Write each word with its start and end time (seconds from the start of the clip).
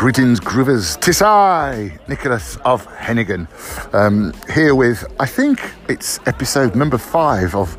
Greetings, 0.00 0.40
groovers. 0.40 0.98
Tis 0.98 1.20
I, 1.20 1.98
Nicholas 2.08 2.56
of 2.64 2.86
Hennigan, 2.86 3.46
um, 3.92 4.32
here 4.50 4.74
with, 4.74 5.04
I 5.20 5.26
think 5.26 5.60
it's 5.90 6.18
episode 6.26 6.74
number 6.74 6.96
five 6.96 7.54
of 7.54 7.76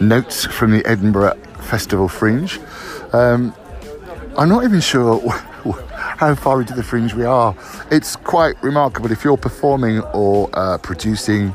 Notes 0.00 0.44
from 0.44 0.70
the 0.70 0.86
Edinburgh 0.86 1.34
Festival 1.62 2.06
Fringe. 2.06 2.60
Um, 3.12 3.52
I'm 4.38 4.48
not 4.48 4.62
even 4.62 4.80
sure 4.80 5.28
how 5.90 6.36
far 6.36 6.60
into 6.60 6.72
the 6.72 6.84
fringe 6.84 7.14
we 7.14 7.24
are. 7.24 7.52
It's 7.90 8.14
quite 8.14 8.62
remarkable 8.62 9.10
if 9.10 9.24
you're 9.24 9.36
performing 9.36 10.02
or 10.14 10.48
uh, 10.52 10.78
producing 10.78 11.52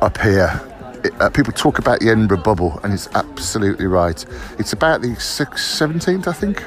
up 0.00 0.18
here. 0.18 0.60
It, 1.04 1.12
uh, 1.20 1.30
people 1.30 1.52
talk 1.52 1.78
about 1.78 2.00
the 2.00 2.08
Edinburgh 2.08 2.38
bubble, 2.42 2.80
and 2.82 2.92
it's 2.92 3.06
absolutely 3.14 3.86
right. 3.86 4.26
It's 4.58 4.72
about 4.72 5.00
the 5.00 5.10
6th, 5.10 5.78
17th, 5.78 6.26
I 6.26 6.32
think 6.32 6.64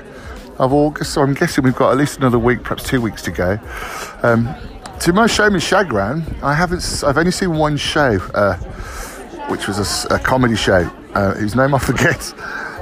of 0.57 0.73
August. 0.73 1.13
So 1.13 1.21
I'm 1.21 1.33
guessing 1.33 1.63
we've 1.63 1.75
got 1.75 1.91
at 1.91 1.97
least 1.97 2.17
another 2.17 2.39
week, 2.39 2.63
perhaps 2.63 2.83
two 2.83 3.01
weeks 3.01 3.21
to 3.23 3.31
go. 3.31 3.59
Um, 4.23 4.53
to 5.01 5.13
my 5.13 5.27
show 5.27 5.45
in 5.45 5.59
Chagrin, 5.59 6.23
I 6.41 6.53
haven't. 6.53 7.03
I've 7.05 7.17
only 7.17 7.31
seen 7.31 7.53
one 7.53 7.77
show, 7.77 8.17
uh, 8.33 8.55
which 9.49 9.67
was 9.67 10.05
a, 10.09 10.15
a 10.15 10.19
comedy 10.19 10.55
show, 10.55 10.89
uh, 11.13 11.33
whose 11.33 11.55
name 11.55 11.75
I 11.75 11.79
forget. 11.91 12.33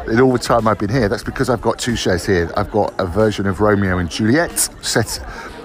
In 0.07 0.19
all 0.19 0.33
the 0.33 0.39
time 0.39 0.67
I've 0.67 0.79
been 0.79 0.89
here, 0.89 1.07
that's 1.07 1.23
because 1.23 1.49
I've 1.49 1.61
got 1.61 1.79
two 1.79 1.95
shows 1.95 2.25
here. 2.25 2.51
I've 2.57 2.69
got 2.71 2.93
a 2.99 3.05
version 3.05 3.47
of 3.47 3.61
Romeo 3.61 3.99
and 3.99 4.09
Juliet 4.09 4.59
set 4.81 5.19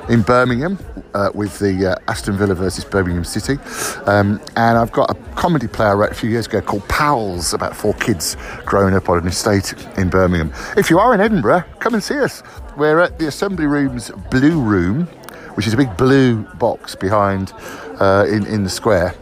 in 0.09 0.23
Birmingham 0.23 0.79
uh, 1.15 1.31
with 1.35 1.59
the 1.59 1.93
uh, 1.93 2.11
Aston 2.11 2.37
Villa 2.37 2.55
versus 2.55 2.85
Birmingham 2.85 3.25
City. 3.25 3.59
Um, 4.07 4.41
and 4.57 4.79
I've 4.79 4.93
got 4.93 5.11
a 5.11 5.15
comedy 5.35 5.69
play 5.69 5.87
I 5.87 5.95
wrote 5.95 6.13
a 6.13 6.15
few 6.15 6.31
years 6.31 6.47
ago 6.47 6.61
called 6.61 6.89
Pals 6.89 7.53
about 7.53 7.77
four 7.77 7.95
kids 7.95 8.37
growing 8.65 8.95
up 8.95 9.09
on 9.09 9.19
an 9.19 9.27
estate 9.27 9.75
in 9.97 10.09
Birmingham. 10.09 10.53
If 10.77 10.91
you 10.91 10.99
are 10.99 11.15
in 11.15 11.21
Edinburgh, 11.21 11.65
come 11.81 11.95
and 11.95 12.03
see 12.03 12.19
us. 12.19 12.43
We're 12.77 13.01
at 13.01 13.19
the 13.19 13.27
Assembly 13.29 13.67
Room's 13.67 14.11
Blue 14.31 14.61
Room, 14.61 15.07
which 15.55 15.67
is 15.67 15.75
a 15.75 15.77
big 15.77 15.97
blue 15.97 16.43
box 16.55 16.95
behind 16.95 17.53
uh, 18.01 18.27
in, 18.29 18.47
in 18.47 18.65
the 18.65 18.71
square 18.71 19.15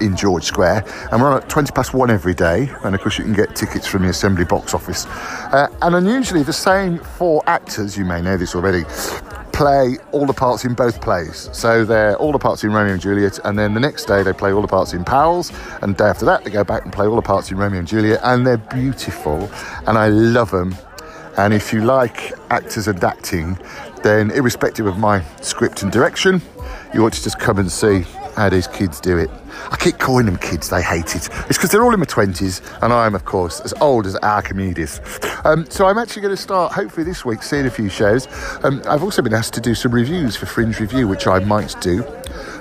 in 0.00 0.16
George 0.16 0.44
Square, 0.44 0.84
and 1.10 1.20
we're 1.20 1.32
on 1.32 1.42
at 1.42 1.48
20 1.48 1.72
past 1.72 1.94
one 1.94 2.10
every 2.10 2.34
day. 2.34 2.70
And 2.84 2.94
of 2.94 3.00
course, 3.00 3.18
you 3.18 3.24
can 3.24 3.32
get 3.32 3.56
tickets 3.56 3.88
from 3.88 4.02
the 4.02 4.10
Assembly 4.10 4.44
box 4.44 4.72
office. 4.72 5.06
Uh, 5.06 5.68
and 5.82 5.96
unusually, 5.96 6.44
the 6.44 6.52
same 6.52 6.98
four 6.98 7.42
actors, 7.48 7.98
you 7.98 8.04
may 8.04 8.22
know 8.22 8.36
this 8.36 8.54
already, 8.54 8.84
play 9.60 9.98
all 10.12 10.24
the 10.24 10.32
parts 10.32 10.64
in 10.64 10.72
both 10.72 11.02
plays. 11.02 11.50
So 11.52 11.84
they're 11.84 12.16
all 12.16 12.32
the 12.32 12.38
parts 12.38 12.64
in 12.64 12.72
Romeo 12.72 12.94
and 12.94 13.02
Juliet, 13.02 13.38
and 13.44 13.58
then 13.58 13.74
the 13.74 13.80
next 13.80 14.06
day 14.06 14.22
they 14.22 14.32
play 14.32 14.54
all 14.54 14.62
the 14.62 14.66
parts 14.66 14.94
in 14.94 15.04
Pals, 15.04 15.52
and 15.82 15.94
day 15.98 16.06
after 16.06 16.24
that 16.24 16.44
they 16.44 16.50
go 16.50 16.64
back 16.64 16.84
and 16.84 16.90
play 16.90 17.06
all 17.06 17.14
the 17.14 17.20
parts 17.20 17.50
in 17.50 17.58
Romeo 17.58 17.78
and 17.80 17.86
Juliet, 17.86 18.20
and 18.22 18.46
they're 18.46 18.56
beautiful, 18.56 19.50
and 19.86 19.98
I 19.98 20.08
love 20.08 20.50
them. 20.50 20.74
And 21.36 21.52
if 21.52 21.74
you 21.74 21.82
like 21.82 22.32
actors 22.48 22.88
and 22.88 23.04
acting, 23.04 23.58
then 24.02 24.30
irrespective 24.30 24.86
of 24.86 24.96
my 24.96 25.22
script 25.42 25.82
and 25.82 25.92
direction, 25.92 26.40
you 26.94 27.04
ought 27.04 27.12
to 27.12 27.22
just 27.22 27.38
come 27.38 27.58
and 27.58 27.70
see 27.70 28.06
how 28.40 28.48
these 28.48 28.66
kids 28.68 29.00
do 29.00 29.18
it. 29.18 29.30
I 29.70 29.76
keep 29.76 29.98
calling 29.98 30.24
them 30.24 30.38
kids, 30.38 30.70
they 30.70 30.82
hate 30.82 31.14
it. 31.14 31.28
It's 31.48 31.58
because 31.58 31.70
they're 31.70 31.84
all 31.84 31.92
in 31.92 32.00
their 32.00 32.06
20s, 32.06 32.62
and 32.82 32.90
I 32.90 33.04
am, 33.04 33.14
of 33.14 33.26
course, 33.26 33.60
as 33.60 33.74
old 33.82 34.06
as 34.06 34.16
Archimedes. 34.16 34.98
Um, 35.44 35.66
so 35.68 35.86
I'm 35.86 35.98
actually 35.98 36.22
going 36.22 36.34
to 36.34 36.40
start, 36.40 36.72
hopefully, 36.72 37.04
this 37.04 37.22
week, 37.22 37.42
seeing 37.42 37.66
a 37.66 37.70
few 37.70 37.90
shows. 37.90 38.26
Um, 38.64 38.82
I've 38.88 39.02
also 39.02 39.20
been 39.20 39.34
asked 39.34 39.52
to 39.54 39.60
do 39.60 39.74
some 39.74 39.92
reviews 39.92 40.36
for 40.36 40.46
Fringe 40.46 40.80
Review, 40.80 41.06
which 41.06 41.26
I 41.26 41.40
might 41.40 41.76
do. 41.82 42.02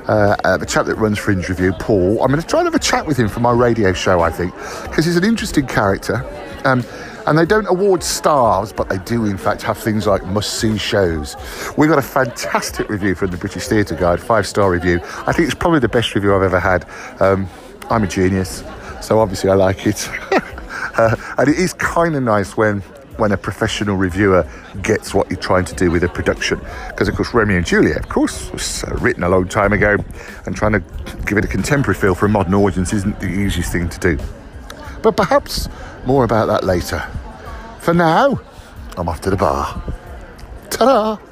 Uh, 0.09 0.35
uh, 0.43 0.57
the 0.57 0.65
chap 0.65 0.87
that 0.87 0.95
runs 0.95 1.19
Fringe 1.19 1.47
Review, 1.47 1.71
Paul, 1.73 2.23
I'm 2.23 2.31
going 2.31 2.41
to 2.41 2.47
try 2.47 2.61
and 2.61 2.65
have 2.65 2.73
a 2.73 2.79
chat 2.79 3.05
with 3.05 3.15
him 3.15 3.29
for 3.29 3.41
my 3.41 3.51
radio 3.51 3.93
show, 3.93 4.21
I 4.21 4.31
think, 4.31 4.55
because 4.89 5.05
he's 5.05 5.17
an 5.17 5.23
interesting 5.23 5.67
character. 5.67 6.25
Um, 6.65 6.83
and 7.27 7.37
they 7.37 7.45
don't 7.45 7.67
award 7.67 8.01
stars, 8.01 8.73
but 8.73 8.89
they 8.89 8.97
do, 8.97 9.25
in 9.25 9.37
fact, 9.37 9.61
have 9.61 9.77
things 9.77 10.07
like 10.07 10.25
must 10.25 10.59
see 10.59 10.79
shows. 10.79 11.35
We 11.77 11.85
got 11.85 11.99
a 11.99 12.01
fantastic 12.01 12.89
review 12.89 13.13
from 13.13 13.29
the 13.29 13.37
British 13.37 13.67
Theatre 13.67 13.93
Guide, 13.93 14.19
five 14.19 14.47
star 14.47 14.71
review. 14.71 14.99
I 15.27 15.31
think 15.31 15.47
it's 15.47 15.53
probably 15.53 15.79
the 15.79 15.89
best 15.89 16.15
review 16.15 16.35
I've 16.35 16.41
ever 16.41 16.59
had. 16.59 16.89
Um, 17.19 17.47
I'm 17.91 18.01
a 18.01 18.07
genius, 18.07 18.63
so 19.01 19.19
obviously 19.19 19.51
I 19.51 19.53
like 19.53 19.85
it. 19.85 20.09
uh, 20.97 21.15
and 21.37 21.47
it 21.47 21.59
is 21.59 21.73
kind 21.73 22.15
of 22.15 22.23
nice 22.23 22.57
when 22.57 22.81
when 23.19 23.31
a 23.31 23.37
professional 23.37 23.95
reviewer 23.95 24.47
gets 24.81 25.13
what 25.13 25.29
you're 25.29 25.39
trying 25.39 25.65
to 25.65 25.75
do 25.75 25.91
with 25.91 26.03
a 26.03 26.09
production. 26.09 26.59
Because, 26.87 27.07
of 27.07 27.15
course, 27.15 27.33
Romeo 27.33 27.57
and 27.57 27.65
Juliet, 27.65 27.97
of 27.97 28.09
course, 28.09 28.51
was 28.51 28.83
uh, 28.83 28.95
written 29.01 29.23
a 29.23 29.29
long 29.29 29.47
time 29.47 29.73
ago, 29.73 29.97
and 30.45 30.55
trying 30.55 30.73
to 30.73 30.83
give 31.25 31.37
it 31.37 31.45
a 31.45 31.47
contemporary 31.47 31.99
feel 31.99 32.15
for 32.15 32.25
a 32.25 32.29
modern 32.29 32.53
audience 32.53 32.93
isn't 32.93 33.19
the 33.19 33.27
easiest 33.27 33.71
thing 33.71 33.89
to 33.89 33.99
do. 33.99 34.23
But 35.01 35.15
perhaps 35.15 35.69
more 36.05 36.23
about 36.23 36.47
that 36.47 36.63
later. 36.63 36.99
For 37.79 37.93
now, 37.93 38.39
I'm 38.97 39.07
off 39.07 39.21
to 39.21 39.29
the 39.29 39.37
bar. 39.37 39.81
Ta 40.69 40.85
da! 40.85 41.28